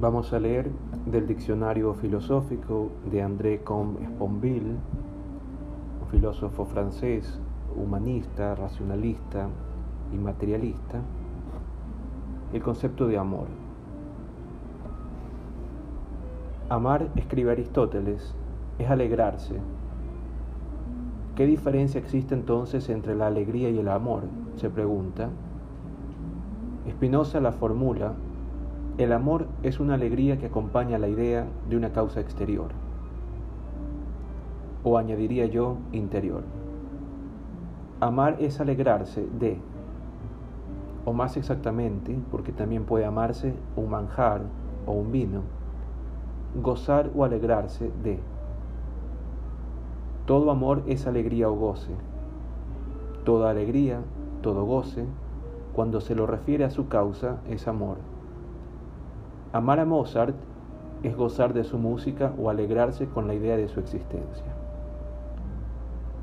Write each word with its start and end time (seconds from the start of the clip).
Vamos 0.00 0.32
a 0.32 0.38
leer 0.40 0.70
del 1.04 1.26
diccionario 1.26 1.92
filosófico 1.92 2.88
de 3.10 3.20
André 3.20 3.60
Comte 3.62 4.02
Sponville, 4.06 4.78
un 6.00 6.08
filósofo 6.10 6.64
francés, 6.64 7.38
humanista, 7.76 8.54
racionalista 8.54 9.48
y 10.10 10.16
materialista, 10.16 11.02
el 12.54 12.62
concepto 12.62 13.08
de 13.08 13.18
amor. 13.18 13.48
Amar, 16.70 17.10
escribe 17.16 17.52
Aristóteles, 17.52 18.34
es 18.78 18.88
alegrarse. 18.88 19.56
¿Qué 21.36 21.44
diferencia 21.44 22.00
existe 22.00 22.34
entonces 22.34 22.88
entre 22.88 23.14
la 23.14 23.26
alegría 23.26 23.68
y 23.68 23.78
el 23.78 23.88
amor? 23.88 24.22
se 24.56 24.70
pregunta. 24.70 25.28
Spinoza 26.88 27.38
la 27.40 27.52
formula 27.52 28.14
el 29.04 29.14
amor 29.14 29.46
es 29.62 29.80
una 29.80 29.94
alegría 29.94 30.38
que 30.38 30.46
acompaña 30.46 30.98
la 30.98 31.08
idea 31.08 31.46
de 31.70 31.76
una 31.76 31.90
causa 31.90 32.20
exterior, 32.20 32.68
o 34.84 34.98
añadiría 34.98 35.46
yo, 35.46 35.78
interior. 35.92 36.42
Amar 38.00 38.36
es 38.40 38.60
alegrarse 38.60 39.26
de, 39.38 39.58
o 41.06 41.14
más 41.14 41.38
exactamente, 41.38 42.18
porque 42.30 42.52
también 42.52 42.84
puede 42.84 43.06
amarse 43.06 43.54
un 43.74 43.88
manjar 43.88 44.42
o 44.86 44.92
un 44.92 45.10
vino, 45.10 45.40
gozar 46.62 47.10
o 47.16 47.24
alegrarse 47.24 47.90
de. 48.02 48.18
Todo 50.26 50.50
amor 50.50 50.82
es 50.86 51.06
alegría 51.06 51.48
o 51.48 51.54
goce. 51.54 51.92
Toda 53.24 53.48
alegría, 53.48 54.00
todo 54.42 54.66
goce, 54.66 55.06
cuando 55.72 56.02
se 56.02 56.14
lo 56.14 56.26
refiere 56.26 56.64
a 56.64 56.70
su 56.70 56.88
causa, 56.88 57.38
es 57.48 57.66
amor. 57.66 58.09
Amar 59.52 59.80
a 59.80 59.84
Mozart 59.84 60.36
es 61.02 61.16
gozar 61.16 61.54
de 61.54 61.64
su 61.64 61.76
música 61.76 62.32
o 62.38 62.50
alegrarse 62.50 63.06
con 63.08 63.26
la 63.26 63.34
idea 63.34 63.56
de 63.56 63.66
su 63.66 63.80
existencia. 63.80 64.44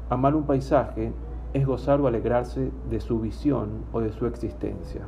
Amar 0.09 0.33
un 0.33 0.43
paisaje 0.43 1.11
es 1.53 1.65
gozar 1.65 1.99
o 1.99 2.07
alegrarse 2.07 2.71
de 2.89 3.01
su 3.01 3.19
visión 3.19 3.83
o 3.91 3.99
de 3.99 4.13
su 4.13 4.27
existencia. 4.27 5.01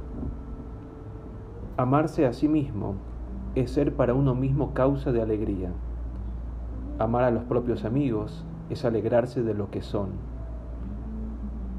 Amarse 1.78 2.26
a 2.26 2.34
sí 2.34 2.50
mismo 2.50 2.96
es 3.56 3.72
ser 3.72 3.96
para 3.96 4.14
uno 4.14 4.36
mismo 4.36 4.74
causa 4.74 5.14
de 5.14 5.22
alegría. 5.22 5.72
Amar 6.98 7.24
a 7.24 7.32
los 7.32 7.44
propios 7.46 7.86
amigos 7.86 8.44
es 8.70 8.84
alegrarse 8.84 9.44
de 9.44 9.54
lo 9.54 9.72
que 9.72 9.82
son. 9.82 10.10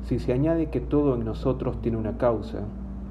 Si 0.05 0.19
se 0.19 0.33
añade 0.33 0.71
que 0.71 0.81
todo 0.81 1.17
en 1.17 1.27
nosotros 1.27 1.83
tiene 1.83 1.99
una 1.99 2.17
causa 2.17 2.61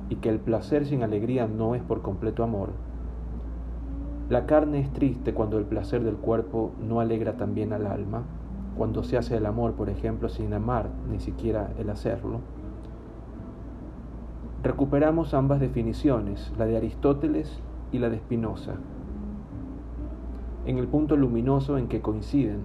y 0.09 0.15
que 0.15 0.29
el 0.29 0.39
placer 0.39 0.87
sin 0.87 1.03
alegría 1.03 1.47
no 1.47 1.75
es 1.75 1.83
por 1.83 2.01
completo 2.01 2.43
amor, 2.43 2.69
la 4.29 4.45
carne 4.45 4.79
es 4.79 4.93
triste 4.93 5.33
cuando 5.33 5.57
el 5.57 5.65
placer 5.65 6.03
del 6.03 6.15
cuerpo 6.15 6.71
no 6.87 6.99
alegra 6.99 7.33
también 7.33 7.73
al 7.73 7.87
alma, 7.87 8.21
cuando 8.77 9.03
se 9.03 9.17
hace 9.17 9.35
el 9.37 9.47
amor, 9.47 9.73
por 9.73 9.89
ejemplo, 9.89 10.29
sin 10.29 10.53
amar 10.53 10.89
ni 11.09 11.19
siquiera 11.19 11.71
el 11.79 11.89
hacerlo. 11.89 12.41
Recuperamos 14.61 15.33
ambas 15.33 15.59
definiciones, 15.59 16.53
la 16.59 16.67
de 16.67 16.77
Aristóteles 16.77 17.59
y 17.91 17.97
la 17.97 18.09
de 18.09 18.19
Spinoza, 18.19 18.75
en 20.67 20.77
el 20.77 20.87
punto 20.87 21.17
luminoso 21.17 21.79
en 21.79 21.87
que 21.87 22.01
coinciden. 22.01 22.59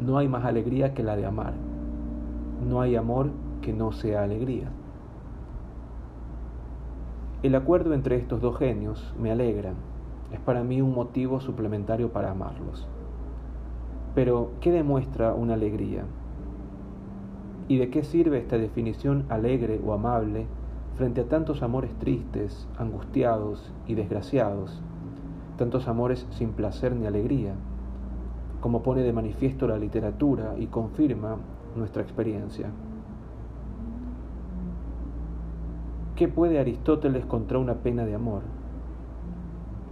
No 0.00 0.16
hay 0.16 0.28
más 0.28 0.44
alegría 0.44 0.94
que 0.94 1.02
la 1.02 1.16
de 1.16 1.26
amar. 1.26 1.54
No 2.68 2.80
hay 2.80 2.94
amor 2.94 3.30
que 3.62 3.72
no 3.72 3.90
sea 3.90 4.22
alegría. 4.22 4.70
El 7.42 7.54
acuerdo 7.54 7.94
entre 7.94 8.16
estos 8.16 8.40
dos 8.40 8.56
genios 8.58 9.14
me 9.18 9.30
alegra, 9.30 9.72
es 10.32 10.40
para 10.40 10.62
mí 10.62 10.80
un 10.80 10.94
motivo 10.94 11.40
suplementario 11.40 12.12
para 12.12 12.30
amarlos. 12.30 12.86
Pero, 14.14 14.52
¿qué 14.60 14.72
demuestra 14.72 15.34
una 15.34 15.54
alegría? 15.54 16.04
¿Y 17.68 17.78
de 17.78 17.90
qué 17.90 18.02
sirve 18.02 18.38
esta 18.38 18.58
definición 18.58 19.24
alegre 19.28 19.80
o 19.84 19.92
amable 19.92 20.46
frente 20.96 21.20
a 21.20 21.28
tantos 21.28 21.62
amores 21.62 21.94
tristes, 21.98 22.68
angustiados 22.78 23.72
y 23.86 23.94
desgraciados, 23.94 24.82
tantos 25.56 25.88
amores 25.88 26.26
sin 26.30 26.50
placer 26.52 26.94
ni 26.94 27.06
alegría, 27.06 27.54
como 28.60 28.82
pone 28.82 29.02
de 29.02 29.12
manifiesto 29.12 29.66
la 29.66 29.78
literatura 29.78 30.54
y 30.58 30.66
confirma 30.66 31.36
nuestra 31.76 32.02
experiencia? 32.02 32.70
¿Qué 36.16 36.28
puede 36.28 36.58
Aristóteles 36.58 37.24
contra 37.24 37.58
una 37.58 37.76
pena 37.76 38.04
de 38.04 38.14
amor? 38.14 38.59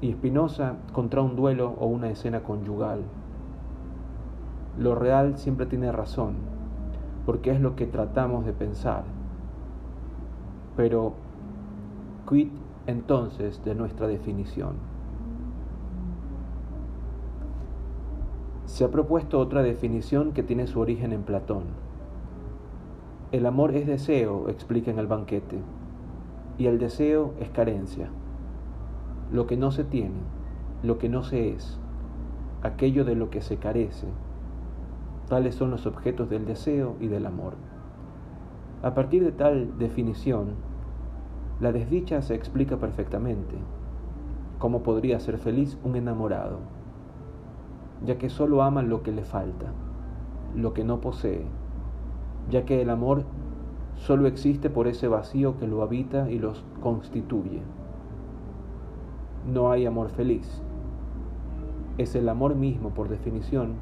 Y 0.01 0.13
Spinoza 0.13 0.77
contra 0.93 1.23
un 1.23 1.35
duelo 1.35 1.75
o 1.79 1.87
una 1.87 2.11
escena 2.11 2.43
conyugal. 2.43 3.01
Lo 4.79 4.95
real 4.95 5.39
siempre 5.39 5.67
tiene 5.67 5.91
razón, 5.91 6.37
porque 7.27 7.51
es 7.51 7.61
lo 7.61 7.75
que 7.75 7.87
tratamos 7.87 8.47
de 8.47 8.53
pensar. 8.53 9.03
Pero, 10.77 11.15
quid 12.29 12.51
entonces 12.87 13.65
de 13.65 13.75
nuestra 13.75 14.07
definición? 14.07 14.75
Se 18.67 18.85
ha 18.85 18.91
propuesto 18.91 19.41
otra 19.41 19.63
definición 19.63 20.33
que 20.33 20.45
tiene 20.45 20.69
su 20.69 20.79
origen 20.79 21.13
en 21.13 21.23
Platón. 21.23 21.65
El 23.33 23.47
amor 23.47 23.75
es 23.75 23.87
deseo, 23.87 24.49
explica 24.49 24.93
en 24.93 25.01
el 25.01 25.09
banquete, 25.09 25.59
y 26.57 26.67
el 26.67 26.79
deseo 26.79 27.35
es 27.41 27.51
carencia 27.51 28.11
lo 29.31 29.47
que 29.47 29.57
no 29.57 29.71
se 29.71 29.85
tiene, 29.85 30.21
lo 30.83 30.99
que 30.99 31.09
no 31.09 31.23
se 31.23 31.51
es, 31.51 31.79
aquello 32.63 33.05
de 33.05 33.15
lo 33.15 33.29
que 33.31 33.43
se 33.43 33.59
carece. 33.59 34.07
Tales 35.29 35.55
son 35.55 35.71
los 35.71 35.87
objetos 35.87 36.31
del 36.31 36.47
deseo 36.47 36.97
y 36.99 37.09
del 37.09 37.27
amor. 37.27 37.55
A 38.83 38.95
partir 38.95 39.23
de 39.23 39.33
tal 39.33 39.77
definición, 39.79 40.55
la 41.61 41.73
desdicha 41.73 42.23
se 42.23 42.35
explica 42.35 42.79
perfectamente. 42.79 43.57
¿Cómo 44.59 44.83
podría 44.83 45.21
ser 45.21 45.39
feliz 45.39 45.79
un 45.85 45.97
enamorado? 45.97 46.61
Ya 48.07 48.17
que 48.17 48.31
solo 48.31 48.63
ama 48.63 48.83
lo 48.83 49.03
que 49.03 49.13
le 49.13 49.25
falta, 49.25 49.67
lo 50.57 50.73
que 50.73 50.85
no 50.85 51.01
posee, 51.01 51.45
ya 52.49 52.65
que 52.65 52.81
el 52.81 52.89
amor 52.89 53.25
solo 53.97 54.27
existe 54.27 54.71
por 54.71 54.87
ese 54.87 55.09
vacío 55.09 55.59
que 55.59 55.67
lo 55.67 55.83
habita 55.83 56.31
y 56.31 56.39
los 56.39 56.65
constituye 56.81 57.61
no 59.53 59.71
hay 59.71 59.87
amor 59.87 60.11
feliz. 60.11 60.63
Es 61.97 62.15
el 62.15 62.29
amor 62.29 62.55
mismo, 62.55 62.91
por 62.91 63.09
definición, 63.09 63.75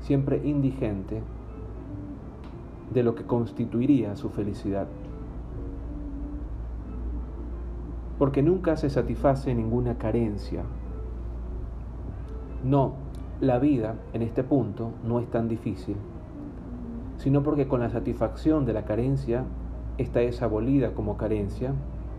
siempre 0.00 0.40
indigente 0.44 1.22
de 2.92 3.02
lo 3.02 3.14
que 3.14 3.24
constituiría 3.24 4.16
su 4.16 4.30
felicidad. 4.30 4.86
Porque 8.18 8.42
nunca 8.42 8.76
se 8.76 8.90
satisface 8.90 9.54
ninguna 9.54 9.98
carencia. 9.98 10.62
No, 12.62 12.92
la 13.40 13.58
vida 13.58 13.96
en 14.12 14.22
este 14.22 14.44
punto 14.44 14.92
no 15.04 15.18
es 15.18 15.26
tan 15.28 15.48
difícil, 15.48 15.96
sino 17.18 17.42
porque 17.42 17.66
con 17.66 17.80
la 17.80 17.90
satisfacción 17.90 18.64
de 18.64 18.72
la 18.72 18.84
carencia, 18.84 19.44
esta 19.98 20.22
es 20.22 20.40
abolida 20.42 20.94
como 20.94 21.16
carencia 21.16 21.74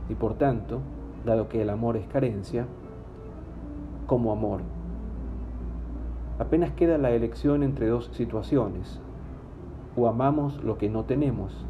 y 0.09 0.16
por 0.16 0.35
tanto 0.35 0.81
dado 1.25 1.50
que 1.50 1.62
el 1.62 1.69
amor 1.69 1.97
es 1.97 2.08
carencia, 2.08 2.66
como 4.08 4.31
amor. 4.31 4.62
Apenas 6.38 6.72
queda 6.72 6.97
la 6.97 7.12
elección 7.12 7.63
entre 7.63 7.88
dos 7.88 8.09
situaciones. 8.14 9.00
O 9.97 10.08
amamos 10.08 10.64
lo 10.64 10.78
que 10.78 10.90
no 10.90 11.05
tenemos 11.05 11.66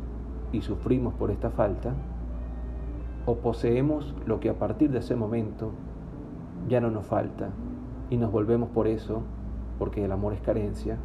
y 0.51 0.62
sufrimos 0.62 1.13
por 1.13 1.31
esta 1.31 1.51
falta, 1.51 1.94
o 3.25 3.35
poseemos 3.35 4.15
lo 4.25 4.39
que 4.39 4.50
a 4.50 4.59
partir 4.59 4.91
de 4.91 5.00
ese 5.00 5.15
momento 5.15 5.71
ya 6.68 6.81
no 6.81 6.89
nos 6.89 7.06
falta 7.06 7.50
y 8.09 8.18
nos 8.18 8.31
volvemos 8.31 8.69
por 8.69 8.88
eso, 8.88 9.21
porque 9.77 10.03
el 10.03 10.12
amor 10.12 10.33
es 10.33 10.41
carencia, 10.41 10.97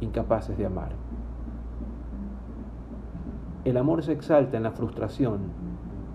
incapaces 0.00 0.56
de 0.56 0.66
amar. 0.66 0.92
El 3.64 3.76
amor 3.76 4.02
se 4.02 4.12
exalta 4.12 4.56
en 4.56 4.64
la 4.64 4.72
frustración 4.72 5.40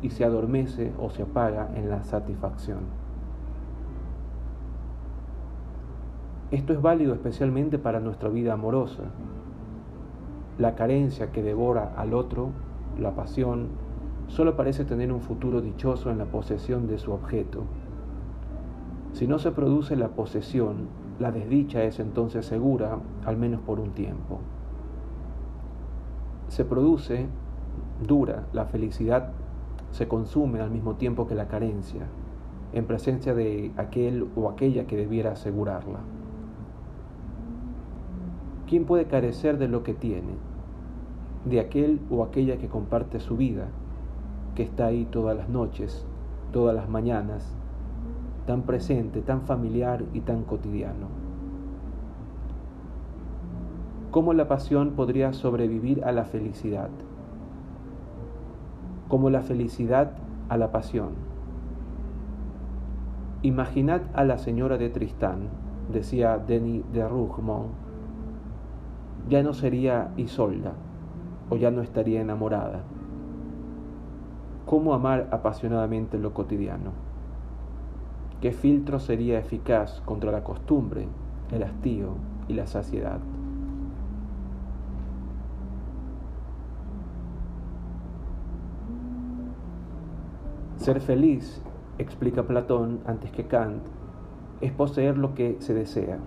y 0.01 0.09
se 0.11 0.23
adormece 0.23 0.93
o 0.99 1.09
se 1.09 1.23
apaga 1.23 1.69
en 1.75 1.89
la 1.89 2.03
satisfacción. 2.03 2.79
Esto 6.51 6.71
es 6.71 6.81
válido 6.81 7.13
especialmente 7.13 7.77
para 7.77 7.99
nuestra 7.99 8.29
vida 8.29 8.53
amorosa. 8.53 9.03
La 10.57 10.75
carencia 10.75 11.31
que 11.31 11.43
devora 11.43 11.93
al 11.97 12.13
otro, 12.13 12.51
la 12.97 13.11
pasión, 13.15 13.67
solo 14.27 14.55
parece 14.55 14.85
tener 14.85 15.11
un 15.11 15.21
futuro 15.21 15.61
dichoso 15.61 16.09
en 16.09 16.17
la 16.17 16.25
posesión 16.25 16.87
de 16.87 16.99
su 16.99 17.11
objeto. 17.11 17.63
Si 19.11 19.27
no 19.27 19.39
se 19.39 19.51
produce 19.51 19.95
la 19.95 20.09
posesión, 20.09 20.87
la 21.19 21.31
desdicha 21.31 21.83
es 21.83 21.99
entonces 21.99 22.45
segura, 22.45 22.99
al 23.25 23.35
menos 23.35 23.61
por 23.61 23.79
un 23.79 23.91
tiempo. 23.91 24.39
Se 26.47 26.63
produce, 26.63 27.27
dura, 28.07 28.45
la 28.53 28.65
felicidad 28.65 29.31
se 29.91 30.07
consume 30.07 30.59
al 30.61 30.71
mismo 30.71 30.95
tiempo 30.95 31.27
que 31.27 31.35
la 31.35 31.47
carencia. 31.47 32.07
en 32.73 32.85
presencia 32.85 33.33
de 33.33 33.71
aquel 33.77 34.27
o 34.35 34.49
aquella 34.49 34.85
que 34.87 34.97
debiera 34.97 35.31
asegurarla. 35.31 35.99
¿Quién 38.67 38.83
puede 38.83 39.05
carecer 39.05 39.57
de 39.57 39.69
lo 39.69 39.83
que 39.83 39.93
tiene? 39.93 40.33
De 41.45 41.61
aquel 41.61 42.01
o 42.11 42.23
aquella 42.23 42.57
que 42.57 42.67
comparte 42.67 43.21
su 43.21 43.37
vida, 43.37 43.67
que 44.55 44.63
está 44.63 44.87
ahí 44.87 45.05
todas 45.05 45.37
las 45.37 45.47
noches, 45.47 46.05
todas 46.51 46.75
las 46.75 46.89
mañanas, 46.89 47.55
tan 48.45 48.63
presente, 48.63 49.21
tan 49.21 49.43
familiar 49.43 50.03
y 50.13 50.19
tan 50.19 50.43
cotidiano. 50.43 51.07
¿Cómo 54.11 54.33
la 54.33 54.47
pasión 54.47 54.91
podría 54.91 55.31
sobrevivir 55.31 56.03
a 56.03 56.11
la 56.11 56.25
felicidad? 56.25 56.89
Como 59.07 59.29
la 59.29 59.41
felicidad 59.41 60.11
a 60.49 60.57
la 60.57 60.71
pasión. 60.71 61.11
Imaginad 63.41 64.01
a 64.13 64.23
la 64.23 64.37
señora 64.37 64.77
de 64.77 64.89
Tristán, 64.89 65.49
decía 65.91 66.37
Denis 66.37 66.83
de 66.91 67.07
Rougemont, 67.07 67.69
ya 69.29 69.43
no 69.43 69.53
sería 69.53 70.11
Isolda 70.17 70.73
o 71.49 71.55
ya 71.55 71.71
no 71.71 71.81
estaría 71.81 72.21
enamorada. 72.21 72.81
¿Cómo 74.65 74.93
amar 74.93 75.29
apasionadamente 75.31 76.17
lo 76.17 76.33
cotidiano? 76.33 76.91
¿Qué 78.41 78.51
filtro 78.51 78.99
sería 78.99 79.39
eficaz 79.39 80.01
contra 80.01 80.31
la 80.31 80.43
costumbre, 80.43 81.07
el 81.51 81.63
hastío 81.63 82.15
y 82.47 82.53
la 82.53 82.67
saciedad? 82.67 83.19
Ser 90.87 91.01
feliz, 91.01 91.61
explica 91.97 92.43
Platón 92.43 93.01
antes 93.05 93.29
que 93.31 93.43
Kant, 93.43 93.83
es 94.61 94.71
poseer 94.71 95.17
lo 95.17 95.33
que 95.33 95.57
se 95.59 95.73
desea. 95.73 96.17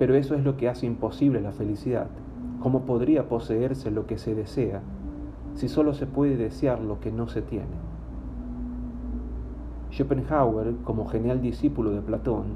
Pero 0.00 0.16
eso 0.16 0.34
es 0.34 0.42
lo 0.42 0.56
que 0.56 0.68
hace 0.68 0.86
imposible 0.86 1.40
la 1.40 1.52
felicidad. 1.52 2.08
¿Cómo 2.60 2.86
podría 2.86 3.28
poseerse 3.28 3.92
lo 3.92 4.08
que 4.08 4.18
se 4.18 4.34
desea 4.34 4.80
si 5.54 5.68
solo 5.68 5.94
se 5.94 6.06
puede 6.06 6.36
desear 6.36 6.80
lo 6.80 6.98
que 6.98 7.12
no 7.12 7.28
se 7.28 7.40
tiene? 7.40 7.76
Schopenhauer, 9.92 10.74
como 10.82 11.06
genial 11.06 11.40
discípulo 11.40 11.92
de 11.92 12.00
Platón, 12.00 12.46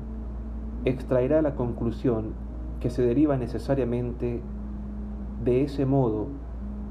extraerá 0.84 1.40
la 1.40 1.54
conclusión 1.54 2.32
que 2.80 2.90
se 2.90 3.02
deriva 3.02 3.36
necesariamente 3.36 4.40
de 5.44 5.62
ese 5.62 5.86
modo 5.86 6.26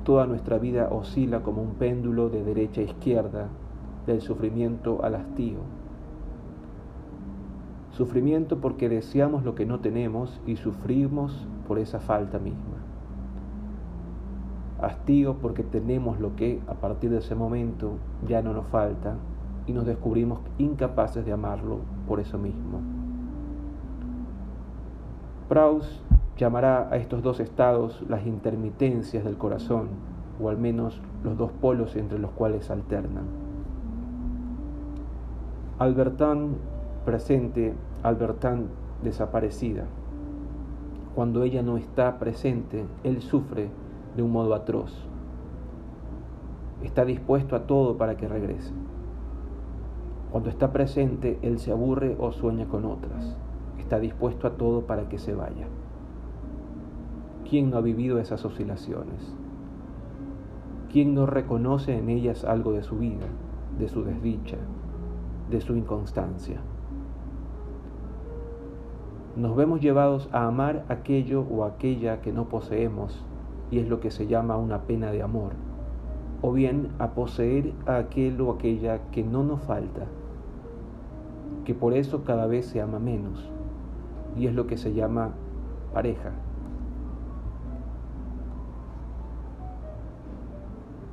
Toda 0.04 0.26
nuestra 0.26 0.58
vida 0.58 0.90
oscila 0.92 1.42
como 1.42 1.62
un 1.62 1.76
péndulo 1.76 2.30
de 2.30 2.44
derecha 2.44 2.82
a 2.82 2.86
izquierda, 2.86 3.50
del 4.06 4.22
sufrimiento 4.22 5.04
al 5.04 5.16
hastío. 5.16 5.60
Sufrimiento 7.92 8.60
porque 8.60 8.90
deseamos 8.90 9.44
lo 9.44 9.54
que 9.54 9.66
no 9.66 9.80
tenemos 9.80 10.42
y 10.48 10.56
sufrimos 10.56 11.48
por 11.68 11.78
esa 11.78 12.00
falta 12.00 12.40
misma. 12.40 12.78
Hastío 14.82 15.36
porque 15.38 15.64
tenemos 15.64 16.20
lo 16.20 16.36
que 16.36 16.60
a 16.68 16.74
partir 16.74 17.12
de 17.12 17.20
ese 17.20 17.36
momento 17.36 17.98
ya 18.28 18.42
no 18.42 18.54
nos 18.54 18.66
falta 18.68 19.16
y 19.68 19.74
nos 19.74 19.86
descubrimos 19.86 20.40
incapaces 20.58 21.26
de 21.26 21.34
amarlo 21.34 21.80
por 22.08 22.20
eso 22.20 22.40
mismo. 22.40 22.80
Llamará 26.42 26.88
a 26.90 26.98
estos 26.98 27.22
dos 27.22 27.40
estados 27.40 28.04
las 28.10 28.26
intermitencias 28.26 29.24
del 29.24 29.38
corazón, 29.38 29.90
o 30.42 30.50
al 30.50 30.58
menos 30.58 31.00
los 31.24 31.38
dos 31.38 31.52
polos 31.52 31.96
entre 31.96 32.18
los 32.18 32.32
cuales 32.32 32.72
alternan. 32.72 33.26
Albertán 35.78 36.56
presente, 37.06 37.76
Albertán 38.02 38.70
desaparecida. 39.04 39.84
Cuando 41.14 41.44
ella 41.44 41.62
no 41.62 41.78
está 41.78 42.18
presente, 42.18 42.86
él 43.04 43.22
sufre 43.22 43.70
de 44.16 44.24
un 44.24 44.32
modo 44.32 44.56
atroz. 44.56 44.92
Está 46.82 47.06
dispuesto 47.06 47.56
a 47.56 47.68
todo 47.68 47.98
para 47.98 48.18
que 48.18 48.28
regrese. 48.28 48.74
Cuando 50.32 50.50
está 50.50 50.72
presente, 50.72 51.38
él 51.44 51.60
se 51.60 51.72
aburre 51.72 52.16
o 52.18 52.32
sueña 52.32 52.66
con 52.66 52.86
otras. 52.86 53.38
Está 53.78 54.00
dispuesto 54.00 54.48
a 54.48 54.52
todo 54.52 54.88
para 54.88 55.08
que 55.08 55.20
se 55.20 55.36
vaya. 55.36 55.68
¿Quién 57.52 57.70
no 57.70 57.76
ha 57.76 57.82
vivido 57.82 58.18
esas 58.18 58.46
oscilaciones? 58.46 59.36
¿Quién 60.90 61.14
no 61.14 61.26
reconoce 61.26 61.98
en 61.98 62.08
ellas 62.08 62.46
algo 62.46 62.72
de 62.72 62.82
su 62.82 62.98
vida, 62.98 63.26
de 63.78 63.90
su 63.90 64.06
desdicha, 64.06 64.56
de 65.50 65.60
su 65.60 65.76
inconstancia? 65.76 66.62
Nos 69.36 69.54
vemos 69.58 69.82
llevados 69.82 70.30
a 70.32 70.48
amar 70.48 70.86
aquello 70.88 71.42
o 71.42 71.66
aquella 71.66 72.22
que 72.22 72.32
no 72.32 72.48
poseemos 72.48 73.26
y 73.70 73.80
es 73.80 73.90
lo 73.90 74.00
que 74.00 74.12
se 74.12 74.28
llama 74.28 74.56
una 74.56 74.84
pena 74.84 75.12
de 75.12 75.22
amor, 75.22 75.52
o 76.42 76.54
bien 76.54 76.88
a 77.00 77.10
poseer 77.10 77.74
a 77.86 77.98
aquel 77.98 78.40
o 78.40 78.52
aquella 78.52 79.12
que 79.12 79.24
no 79.24 79.44
nos 79.44 79.60
falta, 79.64 80.06
que 81.66 81.76
por 81.76 81.96
eso 81.96 82.24
cada 82.24 82.48
vez 82.48 82.68
se 82.68 82.80
ama 82.80 83.00
menos 83.00 83.52
y 84.38 84.48
es 84.48 84.56
lo 84.56 84.68
que 84.68 84.78
se 84.78 84.94
llama 84.94 85.32
pareja. 85.94 86.32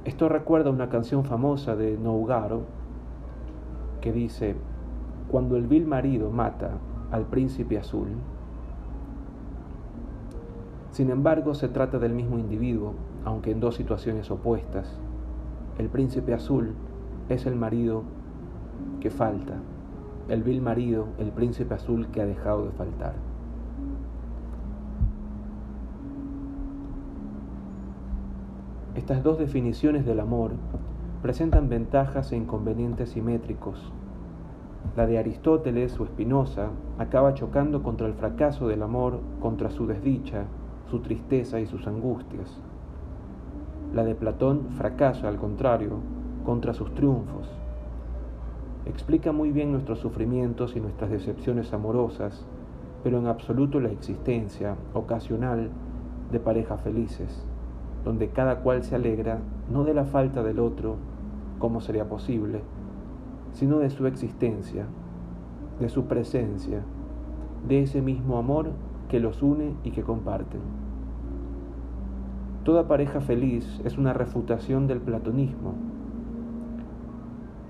Esto 0.09 0.31
recuerda 0.31 0.71
una 0.71 0.89
canción 0.89 1.27
famosa 1.27 1.77
de 1.77 1.99
Nougaro 1.99 2.63
que 4.01 4.11
dice, 4.11 4.57
cuando 5.31 5.59
el 5.59 5.67
vil 5.67 5.87
marido 5.87 6.31
mata 6.31 6.79
al 7.11 7.27
príncipe 7.27 7.77
azul, 7.77 8.09
sin 10.93 11.11
embargo 11.11 11.53
se 11.53 11.69
trata 11.69 11.99
del 11.99 12.15
mismo 12.15 12.39
individuo, 12.39 12.95
aunque 13.27 13.51
en 13.51 13.61
dos 13.61 13.75
situaciones 13.75 14.31
opuestas. 14.31 14.99
El 15.77 15.91
príncipe 15.91 16.33
azul 16.33 16.73
es 17.29 17.45
el 17.45 17.57
marido 17.57 18.03
que 19.01 19.11
falta, 19.11 19.57
el 20.31 20.43
vil 20.43 20.63
marido, 20.63 21.09
el 21.19 21.33
príncipe 21.33 21.75
azul 21.75 22.09
que 22.09 22.23
ha 22.23 22.27
dejado 22.27 22.65
de 22.65 22.71
faltar. 22.71 23.28
Estas 28.99 29.23
dos 29.23 29.39
definiciones 29.39 30.05
del 30.05 30.19
amor 30.19 30.51
presentan 31.23 31.69
ventajas 31.69 32.33
e 32.33 32.37
inconvenientes 32.37 33.11
simétricos. 33.11 33.93
La 34.97 35.07
de 35.07 35.19
Aristóteles 35.19 36.01
o 36.01 36.05
Espinosa 36.05 36.71
acaba 36.99 37.33
chocando 37.35 37.85
contra 37.85 38.09
el 38.09 38.15
fracaso 38.15 38.67
del 38.67 38.83
amor, 38.83 39.21
contra 39.39 39.71
su 39.71 39.87
desdicha, 39.87 40.47
su 40.91 40.99
tristeza 40.99 41.61
y 41.61 41.67
sus 41.67 41.87
angustias. 41.87 42.61
La 43.95 44.03
de 44.03 44.17
Platón 44.17 44.67
fracasa, 44.71 45.29
al 45.29 45.37
contrario, 45.37 46.01
contra 46.45 46.75
sus 46.75 46.93
triunfos. 46.97 47.49
Explica 48.85 49.31
muy 49.31 49.53
bien 49.53 49.71
nuestros 49.71 50.01
sufrimientos 50.01 50.75
y 50.75 50.81
nuestras 50.81 51.11
decepciones 51.11 51.73
amorosas, 51.73 52.45
pero 53.05 53.21
en 53.21 53.29
absoluto 53.29 53.79
la 53.79 53.93
existencia 53.93 54.75
ocasional 54.93 55.71
de 56.33 56.41
parejas 56.41 56.81
felices 56.81 57.48
donde 58.09 58.31
cada 58.31 58.61
cual 58.61 58.85
se 58.85 58.95
alegra 58.95 59.41
no 59.71 59.85
de 59.85 59.93
la 59.93 60.07
falta 60.07 60.43
del 60.43 60.61
otro, 60.61 60.97
como 61.59 61.83
sería 61.83 62.09
posible, 62.09 62.63
sino 63.53 63.81
de 63.81 63.91
su 63.91 64.07
existencia, 64.07 64.87
de 65.79 65.91
su 65.91 66.07
presencia, 66.07 66.81
de 67.69 67.83
ese 67.83 68.01
mismo 68.01 68.39
amor 68.39 68.71
que 69.11 69.21
los 69.21 69.43
une 69.43 69.75
y 69.85 69.91
que 69.91 70.05
comparten. 70.05 70.63
Toda 72.65 72.89
pareja 72.89 73.21
feliz 73.21 73.79
es 73.85 73.99
una 73.99 74.15
refutación 74.15 74.87
del 74.87 75.03
platonismo. 75.03 75.75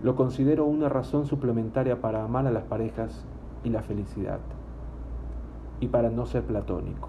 Lo 0.05 0.15
considero 0.15 0.67
una 0.67 0.89
razón 0.89 1.27
suplementaria 1.27 2.01
para 2.01 2.23
amar 2.23 2.47
a 2.47 2.53
las 2.53 2.63
parejas 2.63 3.27
y 3.65 3.71
la 3.71 3.83
felicidad, 3.83 4.39
y 5.81 5.89
para 5.89 6.11
no 6.11 6.27
ser 6.27 6.45
platónico. 6.45 7.09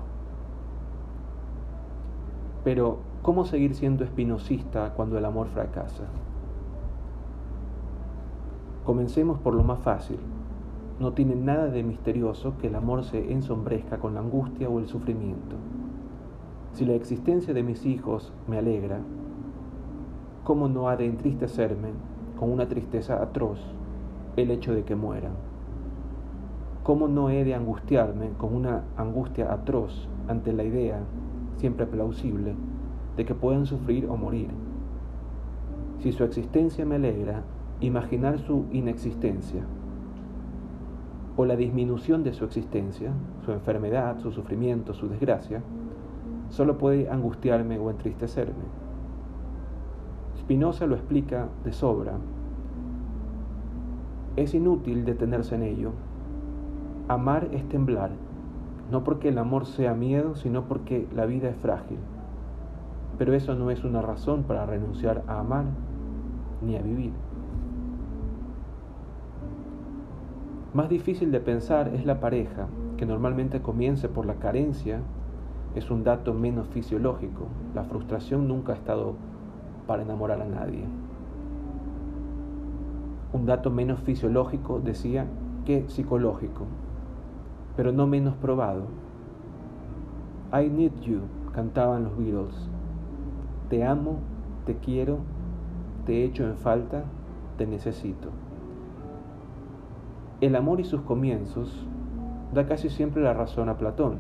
Pero, 2.63 3.07
¿cómo 3.21 3.45
seguir 3.45 3.75
siendo 3.75 4.03
espinosista 4.03 4.93
cuando 4.93 5.17
el 5.17 5.25
amor 5.25 5.47
fracasa? 5.47 6.03
Comencemos 8.85 9.39
por 9.39 9.53
lo 9.53 9.63
más 9.63 9.79
fácil. 9.79 10.19
No 10.99 11.13
tiene 11.13 11.35
nada 11.35 11.67
de 11.67 11.83
misterioso 11.83 12.55
que 12.57 12.67
el 12.67 12.75
amor 12.75 13.03
se 13.03 13.31
ensombrezca 13.31 13.99
con 13.99 14.13
la 14.13 14.21
angustia 14.21 14.69
o 14.69 14.79
el 14.79 14.87
sufrimiento. 14.87 15.55
Si 16.73 16.85
la 16.85 16.93
existencia 16.93 17.53
de 17.53 17.63
mis 17.63 17.85
hijos 17.85 18.33
me 18.47 18.57
alegra, 18.57 18.99
¿cómo 20.43 20.67
no 20.67 20.89
ha 20.89 20.97
de 20.97 21.05
entristecerme 21.05 21.89
con 22.37 22.51
una 22.51 22.67
tristeza 22.67 23.21
atroz 23.21 23.59
el 24.35 24.51
hecho 24.51 24.73
de 24.73 24.83
que 24.83 24.95
mueran? 24.95 25.33
¿Cómo 26.83 27.07
no 27.07 27.29
he 27.29 27.43
de 27.43 27.55
angustiarme 27.55 28.29
con 28.37 28.55
una 28.55 28.83
angustia 28.97 29.53
atroz 29.53 30.07
ante 30.27 30.53
la 30.53 30.63
idea 30.63 31.01
siempre 31.59 31.85
plausible, 31.85 32.55
de 33.19 33.25
que 33.25 33.35
pueden 33.35 33.65
sufrir 33.65 34.05
o 34.09 34.15
morir. 34.15 34.47
Si 35.99 36.13
su 36.13 36.23
existencia 36.23 36.85
me 36.85 36.95
alegra, 36.95 37.43
imaginar 37.81 38.39
su 38.39 38.63
inexistencia 38.71 39.61
o 41.35 41.43
la 41.43 41.57
disminución 41.57 42.23
de 42.23 42.31
su 42.31 42.45
existencia, 42.45 43.11
su 43.43 43.51
enfermedad, 43.51 44.19
su 44.19 44.31
sufrimiento, 44.31 44.93
su 44.93 45.09
desgracia, 45.09 45.61
solo 46.47 46.77
puede 46.77 47.09
angustiarme 47.09 47.77
o 47.77 47.89
entristecerme. 47.89 48.63
Spinoza 50.37 50.87
lo 50.87 50.95
explica 50.95 51.49
de 51.65 51.73
sobra. 51.73 52.13
Es 54.37 54.53
inútil 54.53 55.03
detenerse 55.03 55.55
en 55.55 55.63
ello. 55.63 55.91
Amar 57.09 57.49
es 57.51 57.67
temblar, 57.67 58.11
no 58.89 59.03
porque 59.03 59.27
el 59.27 59.37
amor 59.39 59.65
sea 59.65 59.93
miedo, 59.93 60.35
sino 60.35 60.69
porque 60.69 61.05
la 61.13 61.25
vida 61.25 61.49
es 61.49 61.57
frágil. 61.57 61.97
Pero 63.19 63.33
eso 63.35 63.53
no 63.53 63.69
es 63.69 63.83
una 63.83 64.01
razón 64.01 64.43
para 64.43 64.65
renunciar 64.65 65.23
a 65.27 65.41
amar 65.41 65.65
ni 66.61 66.75
a 66.75 66.81
vivir. 66.81 67.13
Más 70.73 70.89
difícil 70.89 71.31
de 71.31 71.39
pensar 71.39 71.89
es 71.89 72.05
la 72.05 72.19
pareja, 72.19 72.67
que 72.97 73.05
normalmente 73.05 73.61
comience 73.61 74.07
por 74.07 74.25
la 74.25 74.35
carencia, 74.35 75.01
es 75.75 75.91
un 75.91 76.03
dato 76.03 76.33
menos 76.33 76.67
fisiológico. 76.69 77.47
La 77.75 77.83
frustración 77.83 78.47
nunca 78.47 78.73
ha 78.73 78.75
estado 78.75 79.15
para 79.85 80.03
enamorar 80.03 80.41
a 80.41 80.45
nadie. 80.45 80.85
Un 83.33 83.45
dato 83.45 83.69
menos 83.69 83.99
fisiológico, 83.99 84.79
decía, 84.79 85.27
que 85.65 85.87
psicológico, 85.89 86.65
pero 87.75 87.91
no 87.91 88.07
menos 88.07 88.35
probado. 88.35 88.83
I 90.53 90.69
need 90.69 90.93
you, 91.01 91.21
cantaban 91.53 92.05
los 92.05 92.17
Beatles. 92.17 92.69
Te 93.69 93.85
amo, 93.85 94.17
te 94.65 94.77
quiero, 94.77 95.19
te 96.05 96.23
echo 96.23 96.43
en 96.43 96.55
falta, 96.55 97.03
te 97.57 97.67
necesito. 97.67 98.29
El 100.41 100.55
amor 100.55 100.79
y 100.79 100.85
sus 100.85 101.01
comienzos 101.01 101.85
da 102.53 102.65
casi 102.65 102.89
siempre 102.89 103.21
la 103.21 103.33
razón 103.33 103.69
a 103.69 103.77
Platón. 103.77 104.17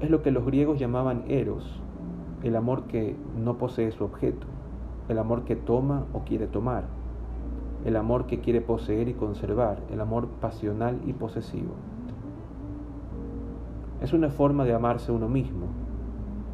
Es 0.00 0.10
lo 0.10 0.22
que 0.22 0.30
los 0.30 0.44
griegos 0.44 0.78
llamaban 0.78 1.24
eros, 1.28 1.80
el 2.42 2.56
amor 2.56 2.84
que 2.84 3.16
no 3.36 3.56
posee 3.56 3.92
su 3.92 4.04
objeto, 4.04 4.46
el 5.08 5.18
amor 5.18 5.44
que 5.44 5.56
toma 5.56 6.04
o 6.12 6.20
quiere 6.24 6.46
tomar, 6.46 6.84
el 7.84 7.96
amor 7.96 8.26
que 8.26 8.40
quiere 8.40 8.60
poseer 8.60 9.08
y 9.08 9.14
conservar, 9.14 9.82
el 9.90 10.00
amor 10.00 10.28
pasional 10.40 11.00
y 11.06 11.12
posesivo. 11.12 11.72
Es 14.02 14.12
una 14.12 14.30
forma 14.30 14.64
de 14.64 14.74
amarse 14.74 15.12
uno 15.12 15.28
mismo. 15.28 15.66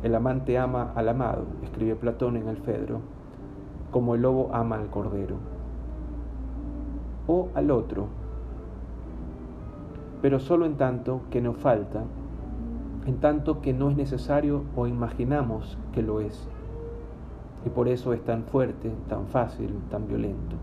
El 0.02 0.14
amante 0.14 0.58
ama 0.58 0.92
al 0.94 1.08
amado, 1.08 1.44
escribe 1.62 1.96
Platón 1.96 2.36
en 2.36 2.48
el 2.48 2.58
Fedro, 2.58 3.00
como 3.90 4.14
el 4.14 4.22
lobo 4.22 4.50
ama 4.52 4.76
al 4.76 4.88
cordero 4.88 5.36
o 7.26 7.48
al 7.54 7.70
otro, 7.70 8.06
pero 10.22 10.38
solo 10.38 10.66
en 10.66 10.76
tanto 10.76 11.22
que 11.30 11.40
nos 11.40 11.56
falta, 11.56 12.04
en 13.06 13.18
tanto 13.18 13.60
que 13.60 13.72
no 13.72 13.90
es 13.90 13.96
necesario 13.96 14.64
o 14.74 14.86
imaginamos 14.86 15.78
que 15.92 16.02
lo 16.02 16.20
es. 16.20 16.48
Y 17.64 17.70
por 17.70 17.88
eso 17.88 18.12
es 18.12 18.22
tan 18.24 18.44
fuerte, 18.44 18.92
tan 19.08 19.26
fácil, 19.26 19.74
tan 19.90 20.06
violento. 20.06 20.56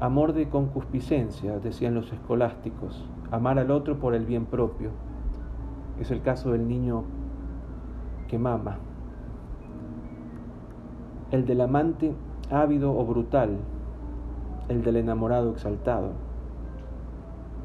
Amor 0.00 0.32
de 0.32 0.48
concupiscencia, 0.48 1.58
decían 1.58 1.94
los 1.94 2.12
escolásticos, 2.12 3.08
amar 3.30 3.58
al 3.58 3.70
otro 3.70 3.98
por 3.98 4.14
el 4.14 4.26
bien 4.26 4.46
propio. 4.46 4.90
Es 6.00 6.10
el 6.10 6.20
caso 6.22 6.52
del 6.52 6.68
niño 6.68 7.04
que 8.28 8.38
mama. 8.38 8.78
El 11.30 11.46
del 11.46 11.60
amante 11.60 12.14
ávido 12.50 12.96
o 12.96 13.04
brutal, 13.04 13.56
el 14.68 14.82
del 14.82 14.96
enamorado 14.96 15.50
exaltado. 15.52 16.10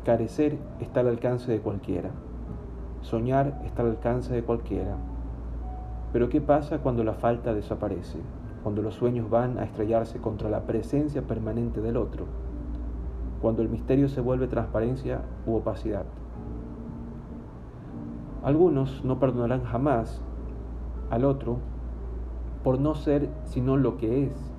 Carecer 0.05 0.57
está 0.79 1.01
al 1.01 1.09
alcance 1.09 1.51
de 1.51 1.59
cualquiera. 1.59 2.09
Soñar 3.01 3.61
está 3.65 3.83
al 3.83 3.89
alcance 3.89 4.33
de 4.33 4.43
cualquiera. 4.43 4.95
Pero 6.13 6.29
¿qué 6.29 6.41
pasa 6.41 6.79
cuando 6.79 7.03
la 7.03 7.13
falta 7.13 7.53
desaparece? 7.53 8.19
Cuando 8.63 8.81
los 8.81 8.95
sueños 8.95 9.29
van 9.29 9.57
a 9.57 9.63
estrellarse 9.63 10.19
contra 10.19 10.49
la 10.49 10.61
presencia 10.61 11.21
permanente 11.21 11.81
del 11.81 11.97
otro. 11.97 12.25
Cuando 13.41 13.61
el 13.61 13.69
misterio 13.69 14.07
se 14.07 14.21
vuelve 14.21 14.47
transparencia 14.47 15.21
u 15.45 15.55
opacidad. 15.55 16.05
Algunos 18.43 19.05
no 19.05 19.19
perdonarán 19.19 19.63
jamás 19.63 20.21
al 21.09 21.25
otro 21.25 21.57
por 22.63 22.79
no 22.79 22.95
ser 22.95 23.29
sino 23.43 23.77
lo 23.77 23.97
que 23.97 24.25
es 24.25 24.51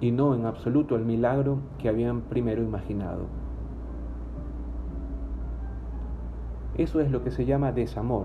y 0.00 0.10
no 0.10 0.34
en 0.34 0.46
absoluto 0.46 0.96
el 0.96 1.04
milagro 1.04 1.58
que 1.78 1.88
habían 1.88 2.22
primero 2.22 2.62
imaginado. 2.62 3.26
Eso 6.76 7.00
es 7.00 7.10
lo 7.10 7.22
que 7.22 7.30
se 7.30 7.44
llama 7.44 7.70
desamor 7.70 8.24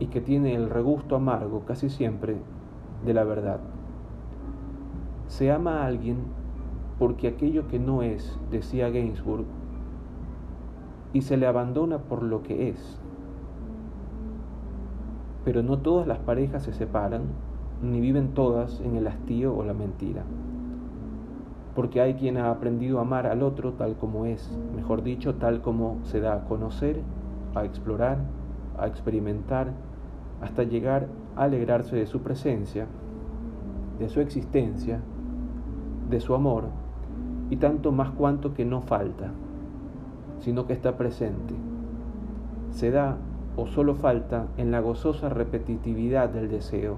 y 0.00 0.06
que 0.06 0.20
tiene 0.20 0.54
el 0.54 0.68
regusto 0.68 1.14
amargo 1.14 1.64
casi 1.66 1.90
siempre 1.90 2.36
de 3.04 3.14
la 3.14 3.22
verdad. 3.22 3.60
Se 5.28 5.52
ama 5.52 5.82
a 5.82 5.86
alguien 5.86 6.16
porque 6.98 7.28
aquello 7.28 7.68
que 7.68 7.78
no 7.78 8.02
es, 8.02 8.36
decía 8.50 8.90
Gainsbourg, 8.90 9.44
y 11.12 11.22
se 11.22 11.36
le 11.36 11.46
abandona 11.46 11.98
por 11.98 12.22
lo 12.22 12.42
que 12.42 12.68
es. 12.68 13.00
Pero 15.44 15.62
no 15.62 15.78
todas 15.78 16.06
las 16.06 16.18
parejas 16.18 16.62
se 16.64 16.72
separan, 16.72 17.22
ni 17.82 18.00
viven 18.00 18.34
todas 18.34 18.80
en 18.80 18.96
el 18.96 19.06
hastío 19.06 19.54
o 19.56 19.64
la 19.64 19.74
mentira 19.74 20.24
porque 21.78 22.00
hay 22.00 22.14
quien 22.14 22.38
ha 22.38 22.50
aprendido 22.50 22.98
a 22.98 23.02
amar 23.02 23.28
al 23.28 23.40
otro 23.40 23.74
tal 23.74 23.94
como 23.94 24.26
es, 24.26 24.58
mejor 24.74 25.04
dicho, 25.04 25.36
tal 25.36 25.60
como 25.60 25.98
se 26.02 26.18
da 26.18 26.34
a 26.34 26.44
conocer, 26.46 27.02
a 27.54 27.64
explorar, 27.64 28.18
a 28.76 28.88
experimentar, 28.88 29.68
hasta 30.40 30.64
llegar 30.64 31.06
a 31.36 31.44
alegrarse 31.44 31.94
de 31.94 32.06
su 32.06 32.18
presencia, 32.20 32.88
de 34.00 34.08
su 34.08 34.20
existencia, 34.20 34.98
de 36.10 36.18
su 36.18 36.34
amor, 36.34 36.64
y 37.48 37.58
tanto 37.58 37.92
más 37.92 38.10
cuanto 38.10 38.54
que 38.54 38.64
no 38.64 38.80
falta, 38.82 39.30
sino 40.40 40.66
que 40.66 40.72
está 40.72 40.96
presente. 40.96 41.54
Se 42.70 42.90
da 42.90 43.16
o 43.56 43.66
solo 43.66 43.94
falta 43.94 44.46
en 44.56 44.70
la 44.70 44.80
gozosa 44.80 45.28
repetitividad 45.28 46.28
del 46.28 46.48
deseo, 46.48 46.96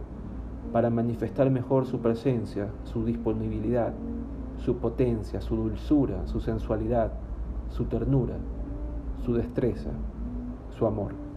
para 0.73 0.90
manifestar 0.90 1.50
mejor 1.50 1.87
su 1.87 2.00
presencia, 2.00 2.68
su 2.85 3.04
disponibilidad, 3.04 3.92
su 4.59 4.76
potencia, 4.76 5.40
su 5.40 5.56
dulzura, 5.56 6.26
su 6.26 6.40
sensualidad, 6.40 7.12
su 7.70 7.85
ternura, 7.85 8.35
su 9.25 9.35
destreza, 9.35 9.90
su 10.76 10.87
amor. 10.87 11.29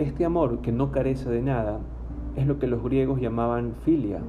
Este 0.00 0.24
amor 0.24 0.62
que 0.62 0.72
no 0.72 0.92
carece 0.92 1.28
de 1.28 1.42
nada 1.42 1.78
es 2.34 2.46
lo 2.46 2.58
que 2.58 2.66
los 2.66 2.82
griegos 2.82 3.20
llamaban 3.20 3.74
filia, 3.84 4.20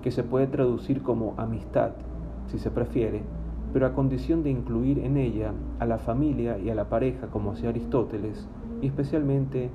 que 0.00 0.10
se 0.10 0.22
puede 0.22 0.46
traducir 0.46 1.02
como 1.02 1.34
amistad, 1.36 1.90
si 2.46 2.58
se 2.58 2.70
prefiere, 2.70 3.20
pero 3.74 3.84
a 3.84 3.92
condición 3.92 4.42
de 4.42 4.48
incluir 4.48 5.00
en 5.00 5.18
ella 5.18 5.52
a 5.78 5.84
la 5.84 5.98
familia 5.98 6.56
y 6.56 6.70
a 6.70 6.74
la 6.74 6.88
pareja 6.88 7.26
como 7.26 7.52
hacía 7.52 7.68
Aristóteles, 7.68 8.48
y 8.80 8.86
especialmente 8.86 9.68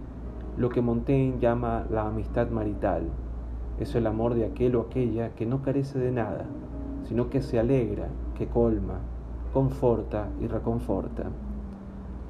lo 0.58 0.70
que 0.70 0.82
Montaigne 0.82 1.40
llama 1.40 1.86
la 1.92 2.08
amistad 2.08 2.50
marital. 2.50 3.04
Es 3.80 3.94
el 3.94 4.08
amor 4.08 4.34
de 4.34 4.46
aquel 4.46 4.76
o 4.78 4.82
aquella 4.82 5.30
que 5.36 5.46
no 5.46 5.62
carece 5.62 6.00
de 6.00 6.12
nada, 6.12 6.46
sino 7.04 7.30
que 7.30 7.44
se 7.44 7.60
alegra, 7.60 8.08
que 8.36 8.48
colma, 8.48 8.96
conforta 9.54 10.30
y 10.42 10.48
reconforta. 10.48 11.26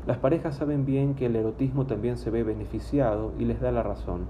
Las 0.08 0.18
parejas 0.18 0.56
saben 0.56 0.86
bien 0.86 1.14
que 1.14 1.28
el 1.28 1.36
erotismo 1.36 1.86
también 1.86 2.18
se 2.18 2.32
ve 2.32 2.44
beneficiado 2.44 3.34
y 3.38 3.46
les 3.46 3.62
da 3.62 3.72
la 3.72 3.84
razón. 3.84 4.22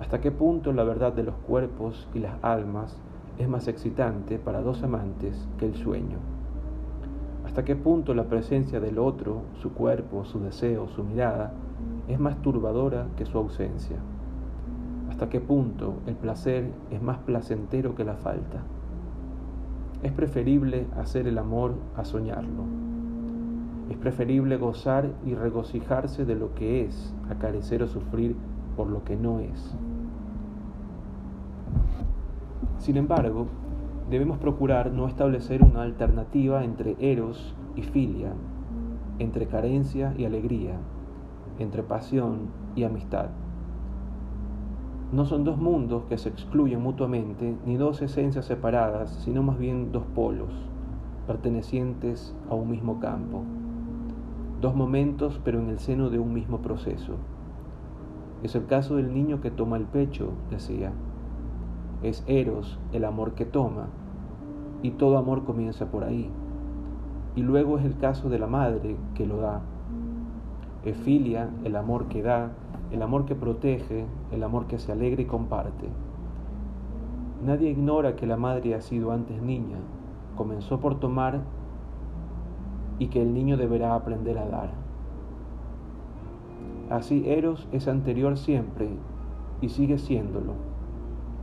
¿Hasta 0.00 0.20
qué 0.20 0.30
punto 0.30 0.72
la 0.72 0.84
verdad 0.84 1.12
de 1.12 1.22
los 1.22 1.36
cuerpos 1.36 2.06
y 2.12 2.18
las 2.18 2.34
almas 2.42 2.98
es 3.38 3.48
más 3.48 3.68
excitante 3.68 4.38
para 4.38 4.62
dos 4.62 4.82
amantes 4.82 5.48
que 5.58 5.66
el 5.66 5.74
sueño. 5.74 6.18
¿Hasta 7.44 7.64
qué 7.64 7.76
punto 7.76 8.14
la 8.14 8.24
presencia 8.24 8.80
del 8.80 8.98
otro, 8.98 9.42
su 9.60 9.72
cuerpo, 9.72 10.24
su 10.24 10.40
deseo, 10.40 10.88
su 10.88 11.04
mirada, 11.04 11.52
es 12.08 12.18
más 12.18 12.40
turbadora 12.42 13.08
que 13.16 13.26
su 13.26 13.38
ausencia? 13.38 13.96
¿Hasta 15.10 15.28
qué 15.28 15.40
punto 15.40 15.94
el 16.06 16.14
placer 16.14 16.70
es 16.90 17.00
más 17.00 17.18
placentero 17.18 17.94
que 17.94 18.04
la 18.04 18.16
falta? 18.16 18.62
Es 20.02 20.12
preferible 20.12 20.86
hacer 20.96 21.26
el 21.26 21.38
amor 21.38 21.74
a 21.96 22.04
soñarlo. 22.04 22.85
Es 23.90 23.96
preferible 23.96 24.56
gozar 24.56 25.12
y 25.24 25.34
regocijarse 25.34 26.24
de 26.24 26.34
lo 26.34 26.54
que 26.54 26.84
es, 26.84 27.14
a 27.30 27.34
carecer 27.36 27.82
o 27.82 27.86
sufrir 27.86 28.36
por 28.76 28.88
lo 28.88 29.04
que 29.04 29.16
no 29.16 29.38
es. 29.40 29.76
Sin 32.78 32.96
embargo, 32.96 33.46
debemos 34.10 34.38
procurar 34.38 34.92
no 34.92 35.06
establecer 35.08 35.62
una 35.62 35.82
alternativa 35.82 36.64
entre 36.64 36.96
eros 36.98 37.54
y 37.74 37.82
filia, 37.82 38.32
entre 39.18 39.46
carencia 39.46 40.14
y 40.16 40.24
alegría, 40.24 40.76
entre 41.58 41.82
pasión 41.82 42.48
y 42.74 42.84
amistad. 42.84 43.28
No 45.12 45.24
son 45.24 45.44
dos 45.44 45.58
mundos 45.58 46.04
que 46.08 46.18
se 46.18 46.28
excluyen 46.28 46.82
mutuamente, 46.82 47.56
ni 47.64 47.76
dos 47.76 48.02
esencias 48.02 48.44
separadas, 48.44 49.10
sino 49.24 49.42
más 49.42 49.58
bien 49.58 49.92
dos 49.92 50.04
polos, 50.14 50.52
pertenecientes 51.26 52.34
a 52.50 52.54
un 52.54 52.70
mismo 52.70 52.98
campo. 52.98 53.42
Dos 54.60 54.74
momentos, 54.74 55.38
pero 55.44 55.60
en 55.60 55.68
el 55.68 55.78
seno 55.78 56.08
de 56.08 56.18
un 56.18 56.32
mismo 56.32 56.62
proceso. 56.62 57.16
Es 58.42 58.54
el 58.54 58.66
caso 58.66 58.96
del 58.96 59.12
niño 59.12 59.42
que 59.42 59.50
toma 59.50 59.76
el 59.76 59.84
pecho, 59.84 60.30
decía. 60.50 60.92
Es 62.02 62.24
Eros 62.26 62.78
el 62.92 63.04
amor 63.04 63.32
que 63.32 63.44
toma, 63.44 63.88
y 64.82 64.92
todo 64.92 65.18
amor 65.18 65.44
comienza 65.44 65.90
por 65.90 66.04
ahí. 66.04 66.30
Y 67.34 67.42
luego 67.42 67.78
es 67.78 67.84
el 67.84 67.98
caso 67.98 68.30
de 68.30 68.38
la 68.38 68.46
madre 68.46 68.96
que 69.14 69.26
lo 69.26 69.38
da. 69.38 69.60
Es 70.84 70.96
filia 70.96 71.50
el 71.64 71.76
amor 71.76 72.06
que 72.06 72.22
da, 72.22 72.52
el 72.90 73.02
amor 73.02 73.26
que 73.26 73.34
protege, 73.34 74.06
el 74.30 74.42
amor 74.42 74.66
que 74.68 74.78
se 74.78 74.90
alegra 74.90 75.20
y 75.20 75.26
comparte. 75.26 75.88
Nadie 77.44 77.70
ignora 77.70 78.16
que 78.16 78.26
la 78.26 78.38
madre 78.38 78.74
ha 78.74 78.80
sido 78.80 79.12
antes 79.12 79.42
niña, 79.42 79.76
comenzó 80.34 80.80
por 80.80 80.98
tomar 80.98 81.42
y 82.98 83.08
que 83.08 83.22
el 83.22 83.34
niño 83.34 83.56
deberá 83.56 83.94
aprender 83.94 84.38
a 84.38 84.46
dar. 84.46 84.70
Así 86.90 87.28
Eros 87.28 87.66
es 87.72 87.88
anterior 87.88 88.36
siempre 88.36 88.88
y 89.60 89.70
sigue 89.70 89.98
siéndolo, 89.98 90.52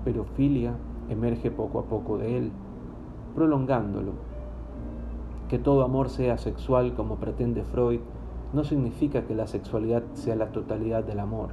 pero 0.06 0.24
Filia 0.24 0.74
emerge 1.10 1.52
poco 1.52 1.80
a 1.80 1.84
poco 1.84 2.18
de 2.18 2.38
él, 2.38 2.52
prolongándolo. 3.36 4.14
Que 5.50 5.60
todo 5.60 5.84
amor 5.84 6.10
sea 6.10 6.38
sexual 6.38 6.94
como 6.94 7.18
pretende 7.18 7.64
Freud 7.64 8.00
no 8.54 8.64
significa 8.64 9.24
que 9.24 9.36
la 9.36 9.48
sexualidad 9.48 10.04
sea 10.14 10.36
la 10.36 10.52
totalidad 10.52 11.04
del 11.04 11.20
amor. 11.20 11.50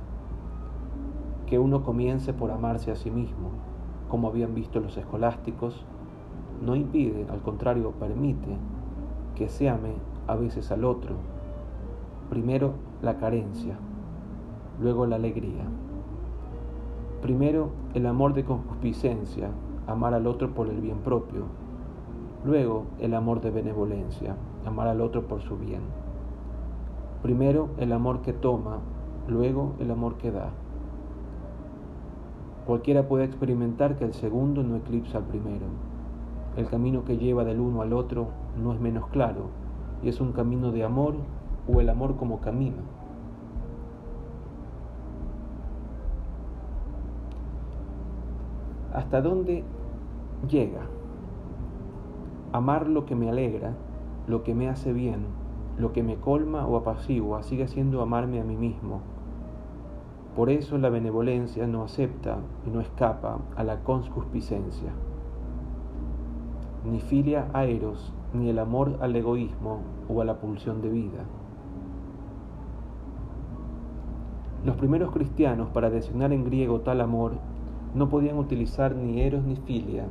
Que 1.46 1.58
uno 1.58 1.82
comience 1.82 2.32
por 2.32 2.52
amarse 2.52 2.92
a 2.92 2.96
sí 2.96 3.10
mismo, 3.10 3.50
como 4.08 4.28
habían 4.28 4.54
visto 4.54 4.80
los 4.80 4.96
escolásticos, 4.96 5.84
no 6.62 6.76
impide, 6.76 7.26
al 7.30 7.40
contrario, 7.40 7.92
permite 7.98 8.56
que 9.34 9.48
se 9.48 9.68
ame 9.68 9.94
a 10.26 10.34
veces 10.36 10.70
al 10.70 10.84
otro. 10.84 11.14
Primero 12.28 12.72
la 13.02 13.16
carencia, 13.16 13.76
luego 14.80 15.06
la 15.06 15.16
alegría. 15.16 15.64
Primero 17.22 17.70
el 17.94 18.06
amor 18.06 18.34
de 18.34 18.44
concupiscencia, 18.44 19.50
amar 19.86 20.14
al 20.14 20.26
otro 20.26 20.54
por 20.54 20.68
el 20.68 20.80
bien 20.80 20.98
propio. 20.98 21.44
Luego 22.44 22.84
el 22.98 23.14
amor 23.14 23.40
de 23.40 23.50
benevolencia, 23.50 24.36
amar 24.64 24.88
al 24.88 25.00
otro 25.00 25.26
por 25.26 25.42
su 25.42 25.58
bien. 25.58 25.82
Primero 27.22 27.68
el 27.76 27.92
amor 27.92 28.22
que 28.22 28.32
toma, 28.32 28.78
luego 29.28 29.74
el 29.78 29.90
amor 29.90 30.14
que 30.14 30.30
da. 30.30 30.50
Cualquiera 32.66 33.08
puede 33.08 33.24
experimentar 33.24 33.96
que 33.96 34.04
el 34.04 34.14
segundo 34.14 34.62
no 34.62 34.76
eclipsa 34.76 35.18
al 35.18 35.24
primero. 35.24 35.66
El 36.56 36.66
camino 36.66 37.04
que 37.04 37.18
lleva 37.18 37.44
del 37.44 37.60
uno 37.60 37.82
al 37.82 37.92
otro 37.92 38.28
no 38.60 38.72
es 38.72 38.80
menos 38.80 39.06
claro, 39.08 39.46
y 40.02 40.08
es 40.08 40.20
un 40.20 40.32
camino 40.32 40.72
de 40.72 40.84
amor 40.84 41.14
o 41.72 41.80
el 41.80 41.88
amor 41.88 42.16
como 42.16 42.40
camino. 42.40 42.78
¿Hasta 48.92 49.22
dónde 49.22 49.64
llega? 50.48 50.82
Amar 52.52 52.88
lo 52.88 53.06
que 53.06 53.14
me 53.14 53.28
alegra, 53.28 53.74
lo 54.26 54.42
que 54.42 54.54
me 54.54 54.68
hace 54.68 54.92
bien, 54.92 55.26
lo 55.78 55.92
que 55.92 56.02
me 56.02 56.16
colma 56.16 56.66
o 56.66 56.76
apacigua, 56.76 57.42
sigue 57.42 57.68
siendo 57.68 58.02
amarme 58.02 58.40
a 58.40 58.44
mí 58.44 58.56
mismo. 58.56 59.00
Por 60.34 60.50
eso 60.50 60.78
la 60.78 60.90
benevolencia 60.90 61.66
no 61.66 61.82
acepta 61.82 62.38
y 62.66 62.70
no 62.70 62.80
escapa 62.80 63.38
a 63.56 63.64
la 63.64 63.82
conscupiscencia 63.82 64.92
ni 66.84 67.00
filia 67.00 67.48
a 67.52 67.64
Eros, 67.64 68.12
ni 68.32 68.48
el 68.48 68.58
amor 68.58 68.98
al 69.00 69.14
egoísmo 69.16 69.80
o 70.08 70.20
a 70.20 70.24
la 70.24 70.38
pulsión 70.38 70.82
de 70.82 70.90
vida. 70.90 71.24
Los 74.64 74.76
primeros 74.76 75.10
cristianos, 75.10 75.70
para 75.70 75.90
designar 75.90 76.32
en 76.32 76.44
griego 76.44 76.80
tal 76.80 77.00
amor, 77.00 77.32
no 77.94 78.08
podían 78.08 78.36
utilizar 78.38 78.94
ni 78.94 79.20
eros 79.20 79.42
ni 79.44 79.56
filia. 79.56 80.04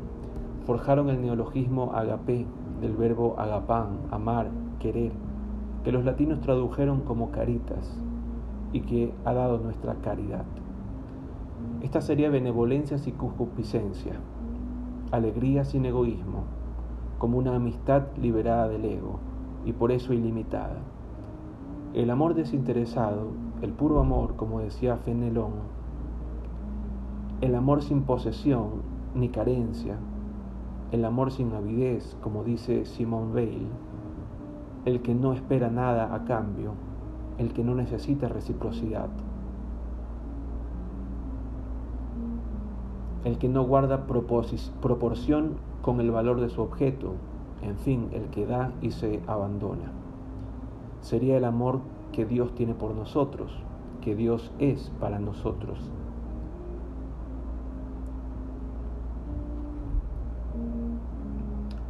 Forjaron 0.65 1.10
el 1.10 1.21
neologismo 1.21 1.91
agape, 1.93 2.45
del 2.82 2.95
verbo 2.95 3.36
agapán, 3.38 3.99
amar, 4.12 4.49
querer, 4.79 5.12
que 5.84 5.91
los 5.91 6.03
latinos 6.03 6.39
tradujeron 6.41 7.01
como 7.01 7.32
caritas 7.32 7.99
y 8.73 8.82
que 8.82 9.13
ha 9.25 9.34
dado 9.34 9.60
nuestra 9.60 9.95
caridad. 9.95 10.45
Esta 11.82 12.01
sería 12.01 12.29
benevolencia 12.29 12.97
sin 12.97 13.15
concupiscencia, 13.15 14.13
alegría 15.12 15.63
sin 15.63 15.86
egoísmo, 15.86 16.43
como 17.19 17.38
una 17.38 17.55
amistad 17.55 18.08
liberada 18.17 18.67
del 18.67 18.86
ego 18.86 19.19
y 19.65 19.73
por 19.73 19.91
eso 19.91 20.13
ilimitada. 20.13 20.77
El 21.93 22.10
amor 22.10 22.34
desinteresado, 22.34 23.27
el 23.62 23.71
puro 23.73 23.99
amor, 23.99 24.36
como 24.36 24.62
decía 24.62 24.97
Fenelón, 24.97 25.51
el 27.41 27.55
amor 27.55 27.84
sin 27.84 28.03
posesión 28.03 28.82
ni 29.13 29.29
carencia, 29.29 29.97
el 30.91 31.05
amor 31.05 31.32
sin 31.32 31.53
avidez, 31.53 32.17
como 32.21 32.43
dice 32.43 32.86
Simone 32.86 33.34
Weil, 33.34 33.67
el 34.86 35.01
que 35.01 35.13
no 35.13 35.34
espera 35.34 35.69
nada 35.69 36.15
a 36.15 36.23
cambio, 36.23 36.71
el 37.38 37.53
que 37.53 37.63
no 37.63 37.75
necesita 37.75 38.29
reciprocidad, 38.29 39.10
el 43.23 43.38
que 43.38 43.49
no 43.49 43.63
guarda 43.63 44.05
proporción 44.05 45.55
con 45.82 45.99
el 45.99 46.12
valor 46.12 46.39
de 46.39 46.49
su 46.49 46.62
objeto, 46.62 47.13
en 47.62 47.77
fin, 47.77 48.10
el 48.12 48.29
que 48.29 48.45
da 48.45 48.71
y 48.82 48.91
se 48.91 49.21
abandona. 49.27 49.91
Sería 51.01 51.38
el 51.38 51.45
amor 51.45 51.79
que 52.12 52.25
Dios 52.25 52.53
tiene 52.55 52.73
por 52.73 52.95
nosotros, 52.95 53.51
que 54.01 54.15
Dios 54.15 54.51
es 54.60 54.91
para 54.99 55.19
nosotros. 55.19 55.79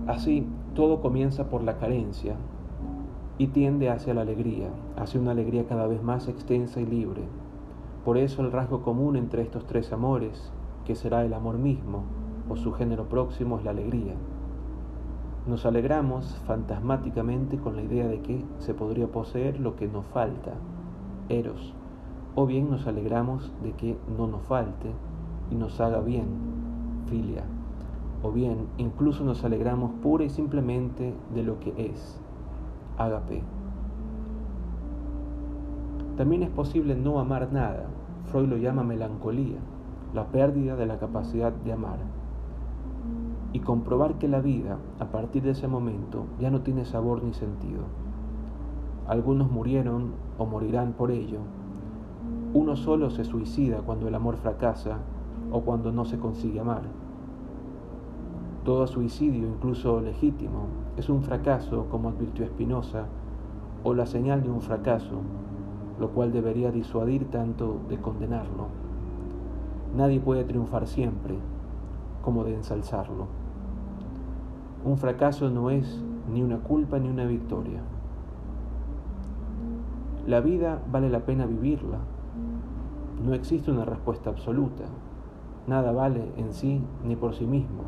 Así, 0.08 0.48
todo 0.74 1.02
comienza 1.02 1.50
por 1.50 1.64
la 1.64 1.78
carencia 1.78 2.36
y 3.38 3.48
tiende 3.48 3.90
hacia 3.90 4.16
la 4.16 4.22
alegría, 4.22 4.70
hacia 4.98 5.20
una 5.20 5.32
alegría 5.32 5.68
cada 5.68 5.86
vez 5.86 6.02
más 6.02 6.28
extensa 6.28 6.82
y 6.82 6.86
libre. 6.86 7.22
Por 8.04 8.18
eso 8.18 8.42
el 8.42 8.52
rasgo 8.52 8.82
común 8.82 9.16
entre 9.16 9.44
estos 9.44 9.66
tres 9.68 9.94
amores, 9.94 10.52
será 10.96 11.26
el 11.26 11.34
amor 11.34 11.58
mismo, 11.58 12.04
o 12.50 12.56
su 12.56 12.74
género 12.74 13.08
próximo 13.08 13.58
es 13.58 13.64
la 13.64 13.72
alegría. 13.72 14.16
Nos 15.48 15.66
alegramos 15.66 16.26
fantasmáticamente 16.46 17.58
con 17.58 17.76
la 17.76 17.82
idea 17.82 18.08
de 18.08 18.22
que 18.22 18.44
se 18.60 18.74
podría 18.74 19.08
poseer 19.08 19.60
lo 19.60 19.76
que 19.76 19.88
nos 19.88 20.06
falta, 20.08 20.54
eros, 21.30 21.74
o 22.36 22.46
bien 22.46 22.70
nos 22.70 22.88
alegramos 22.88 23.52
de 23.64 23.72
que 23.74 23.98
no 24.18 24.28
nos 24.28 24.42
falte 24.44 24.92
y 25.50 25.56
nos 25.56 25.80
haga 25.80 26.02
bien, 26.02 26.28
filia, 27.08 27.44
o 28.22 28.32
bien 28.32 28.68
incluso 28.78 29.24
nos 29.24 29.44
alegramos 29.44 29.92
pura 30.02 30.26
y 30.26 30.30
simplemente 30.30 31.14
de 31.34 31.44
lo 31.44 31.60
que 31.60 31.74
es, 31.78 32.20
agape. 32.98 33.42
También 36.18 36.44
es 36.44 36.50
posible 36.50 36.96
no 36.96 37.20
amar 37.20 37.52
nada, 37.52 37.88
Freud 38.26 38.50
lo 38.50 38.58
llama 38.58 38.84
melancolía, 38.84 39.58
la 40.14 40.28
pérdida 40.28 40.76
de 40.76 40.86
la 40.86 40.98
capacidad 40.98 41.52
de 41.52 41.74
amar 41.74 42.00
y 43.54 43.60
comprobar 43.60 44.16
que 44.16 44.28
la 44.28 44.42
vida, 44.42 44.78
a 45.00 45.06
partir 45.06 45.44
de 45.44 45.52
ese 45.52 45.68
momento, 45.68 46.26
ya 46.40 46.52
no 46.52 46.62
tiene 46.62 46.86
sabor 46.86 47.24
ni 47.24 47.34
sentido. 47.34 47.82
Algunos 49.08 49.52
murieron 49.52 50.12
o 50.38 50.46
morirán 50.46 50.94
por 50.94 51.12
ello. 51.12 51.40
Uno 52.54 52.76
solo 52.76 53.10
se 53.10 53.26
suicida 53.26 53.80
cuando 53.80 54.08
el 54.08 54.16
amor 54.16 54.38
fracasa 54.38 55.00
o 55.52 55.62
cuando 55.62 55.92
no 55.92 56.06
se 56.06 56.20
consigue 56.20 56.60
amar. 56.60 56.84
Todo 58.66 58.86
suicidio, 58.86 59.48
incluso 59.48 60.00
legítimo, 60.00 60.68
es 60.98 61.10
un 61.10 61.24
fracaso, 61.24 61.88
como 61.90 62.10
advirtió 62.10 62.46
Spinoza, 62.46 63.06
o 63.84 63.94
la 63.94 64.06
señal 64.06 64.44
de 64.44 64.52
un 64.52 64.62
fracaso, 64.62 65.22
lo 66.00 66.10
cual 66.10 66.32
debería 66.32 66.72
disuadir 66.72 67.32
tanto 67.32 67.80
de 67.90 67.98
condenarlo. 67.98 68.89
Nadie 69.96 70.20
puede 70.20 70.44
triunfar 70.44 70.88
siempre, 70.88 71.36
como 72.22 72.44
de 72.44 72.56
ensalzarlo. 72.56 73.28
Un 74.86 74.98
fracaso 74.98 75.50
no 75.50 75.70
es 75.70 76.04
ni 76.32 76.44
una 76.44 76.60
culpa 76.60 77.00
ni 77.00 77.10
una 77.10 77.26
victoria. 77.26 77.82
La 80.28 80.42
vida 80.42 80.82
vale 80.92 81.10
la 81.10 81.22
pena 81.22 81.46
vivirla. 81.48 81.98
No 83.26 83.34
existe 83.34 83.72
una 83.72 83.84
respuesta 83.84 84.30
absoluta. 84.30 84.86
Nada 85.68 85.92
vale 85.92 86.32
en 86.38 86.54
sí 86.54 86.82
ni 87.04 87.16
por 87.16 87.34
sí 87.34 87.46
mismo. 87.46 87.82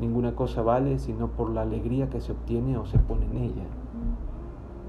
Ninguna 0.00 0.34
cosa 0.34 0.62
vale 0.62 0.98
sino 0.98 1.28
por 1.28 1.50
la 1.50 1.62
alegría 1.62 2.08
que 2.08 2.20
se 2.20 2.32
obtiene 2.32 2.78
o 2.78 2.86
se 2.86 2.98
pone 2.98 3.26
en 3.26 3.36
ella. 3.36 3.66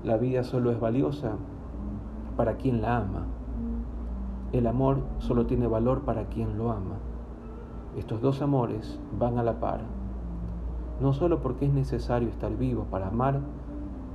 La 0.04 0.18
vida 0.18 0.44
solo 0.44 0.72
es 0.72 0.80
valiosa 0.80 1.34
para 2.38 2.56
quien 2.56 2.82
la 2.82 2.98
ama. 2.98 3.26
El 4.52 4.66
amor 4.66 4.98
solo 5.20 5.46
tiene 5.46 5.68
valor 5.68 6.02
para 6.02 6.26
quien 6.26 6.58
lo 6.58 6.72
ama. 6.72 6.96
Estos 7.96 8.20
dos 8.20 8.42
amores 8.42 9.00
van 9.20 9.38
a 9.38 9.44
la 9.44 9.60
par, 9.60 9.82
no 11.00 11.14
solo 11.14 11.40
porque 11.40 11.68
es 11.68 11.74
necesario 11.74 12.30
estar 12.30 12.58
vivo 12.58 12.86
para 12.90 13.10
amar, 13.10 13.42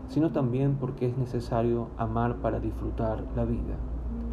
sino 0.08 0.32
también 0.32 0.76
porque 0.80 1.06
es 1.06 1.16
necesario 1.16 1.86
amar 1.98 2.36
para 2.36 2.58
disfrutar 2.58 3.22
la 3.36 3.44
vida, 3.44 3.76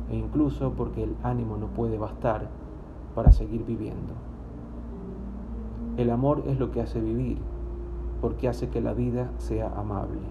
e 0.09 0.15
incluso 0.15 0.71
porque 0.71 1.03
el 1.03 1.15
ánimo 1.21 1.57
no 1.57 1.67
puede 1.67 1.99
bastar 1.99 2.49
para 3.13 3.31
seguir 3.31 3.63
viviendo. 3.63 4.13
El 5.97 6.09
amor 6.09 6.41
es 6.47 6.57
lo 6.57 6.71
que 6.71 6.81
hace 6.81 6.99
vivir, 6.99 7.37
porque 8.21 8.47
hace 8.47 8.69
que 8.69 8.81
la 8.81 8.93
vida 8.93 9.29
sea 9.37 9.71
amable. 9.77 10.21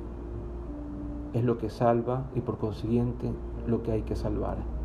Es 1.33 1.44
lo 1.44 1.59
que 1.59 1.70
salva 1.70 2.24
y 2.35 2.40
por 2.40 2.59
consiguiente 2.59 3.33
lo 3.68 3.85
que 3.85 3.92
hay 3.92 4.02
que 4.02 4.16
salvar. 4.16 4.79